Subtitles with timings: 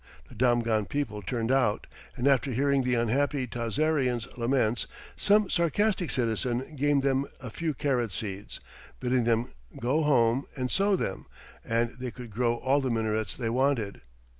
[0.29, 1.85] The Damghan people turned out,
[2.17, 8.11] and after hearing the unhappy Tazarians' laments, some sarcastic citizen gave them a few carrot
[8.11, 8.59] seeds,
[8.99, 11.27] bidding them go home and sow them,
[11.63, 14.01] and they could grow all the minarets they wanted.